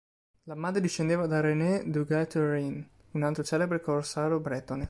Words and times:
La 0.45 0.55
madre 0.55 0.81
discendeva 0.81 1.27
da 1.27 1.41
René 1.41 1.83
Duguay-Trouin, 1.85 2.83
un 3.11 3.21
altro 3.21 3.43
celebre 3.43 3.81
corsaro 3.81 4.39
bretone. 4.39 4.79